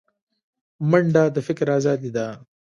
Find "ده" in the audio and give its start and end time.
2.15-2.25